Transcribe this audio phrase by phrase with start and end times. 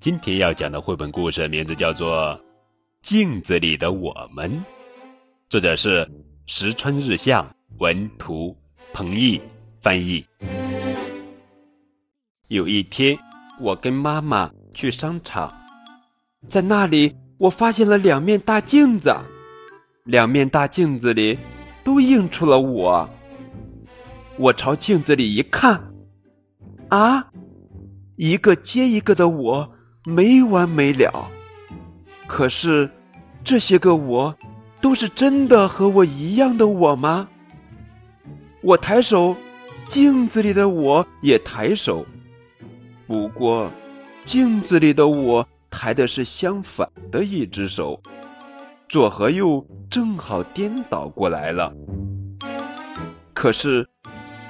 [0.00, 2.22] 今天要讲的绘本故事名字叫做
[3.02, 4.50] 《镜子里的我们》，
[5.50, 6.10] 作者是
[6.46, 7.46] 石川日向，
[7.76, 8.56] 文图，
[8.94, 9.38] 彭毅
[9.82, 10.24] 翻译。
[12.48, 13.14] 有一天，
[13.60, 15.52] 我跟妈妈去商场，
[16.48, 19.14] 在那里我发现了两面大镜子，
[20.04, 21.38] 两面大镜子里
[21.84, 23.06] 都映出了我。
[24.38, 25.92] 我朝镜子里一看，
[26.88, 27.30] 啊，
[28.16, 29.70] 一个接一个的我。
[30.06, 31.28] 没完没了，
[32.26, 32.90] 可是
[33.44, 34.34] 这些个我，
[34.80, 37.28] 都是真的和我一样的我吗？
[38.62, 39.36] 我抬手，
[39.86, 42.06] 镜子里的我也抬手，
[43.06, 43.70] 不过
[44.24, 48.00] 镜子里的我抬的是相反的一只手，
[48.88, 51.72] 左和右正好颠倒过来了。
[53.34, 53.86] 可是，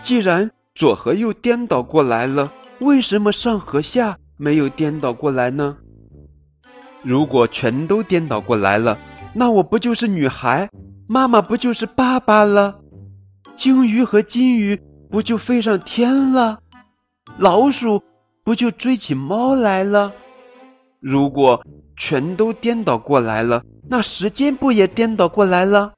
[0.00, 4.16] 既然左和右颠倒过来了，为什么上和下？
[4.40, 5.76] 没有颠倒过来呢。
[7.02, 8.98] 如果全都颠倒过来了，
[9.34, 10.66] 那我不就是女孩，
[11.06, 12.80] 妈妈不就是爸爸了？
[13.54, 16.58] 鲸鱼和金鱼不就飞上天了？
[17.36, 18.02] 老鼠
[18.42, 20.10] 不就追起猫来了？
[21.00, 21.62] 如果
[21.94, 25.92] 全都颠倒过来了，那时间不也颠倒过来了？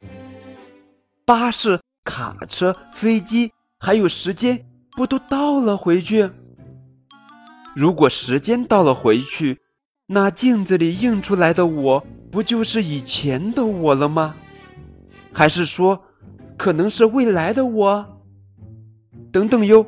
[1.25, 6.29] 巴士、卡车、飞机，还有时间，不都倒了回去？
[7.75, 9.61] 如果时间倒了回去，
[10.07, 14.35] 那镜子里映出来的我不就是以前的我了吗？
[15.33, 16.03] 还是说，
[16.59, 18.07] 可能是未来的我？
[19.33, 19.87] 等等哟，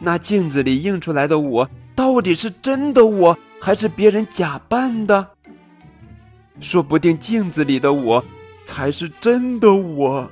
[0.00, 5.28] 那镜子里映出来的我到底是真的我，还是别人假扮的？
[6.58, 8.24] 说不定镜子里的我
[8.64, 10.28] 才是真的我，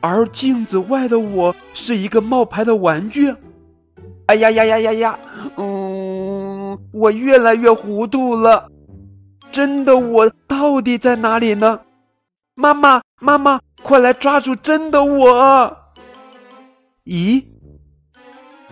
[0.00, 3.34] 而镜子外的我是一个冒牌的玩具。
[4.26, 5.18] 哎呀呀呀呀呀！
[5.56, 8.70] 嗯，我越来越糊涂了。
[9.50, 11.80] 真的我到底在哪里呢？
[12.54, 15.76] 妈妈，妈妈，快来抓住真的我！
[17.04, 17.44] 咦，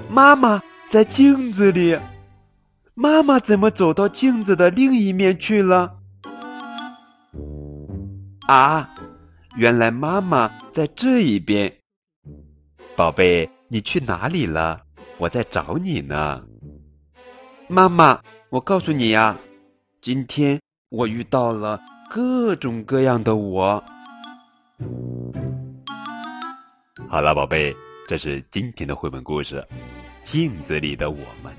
[0.09, 1.99] 妈妈在镜子里。
[2.95, 5.97] 妈妈怎么走到镜子的另一面去了？
[8.47, 8.89] 啊，
[9.57, 11.73] 原来妈妈在这一边。
[12.97, 14.81] 宝贝，你去哪里了？
[15.21, 16.43] 我在找你呢，
[17.69, 18.19] 妈妈。
[18.49, 19.39] 我告诉你呀，
[20.01, 20.59] 今天
[20.89, 23.85] 我遇到了各种各样的我。
[27.07, 27.77] 好了，宝贝，
[28.09, 29.57] 这是今天的绘本故事
[30.25, 31.53] 《镜子里的我们》。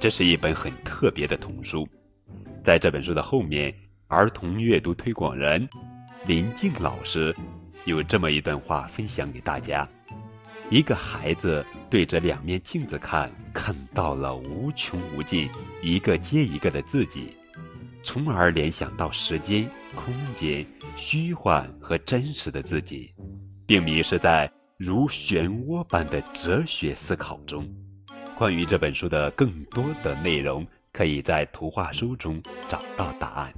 [0.00, 1.88] 这是一本很特别的童书，
[2.64, 3.72] 在这本书的后面，
[4.08, 5.66] 儿童阅读推广人
[6.26, 7.32] 林静老师
[7.84, 9.88] 有这么一段话分享给大家。
[10.70, 15.50] 一个孩子对着两面镜子看，看到了无穷无尽、
[15.82, 17.36] 一个接一个的自己，
[18.04, 20.64] 从而联想到时间、空间、
[20.96, 23.12] 虚幻和真实的自己，
[23.66, 27.68] 并迷失在如漩涡般的哲学思考中。
[28.38, 33.52] 关于这本书的更多的内容，可以在图画书中找到答案。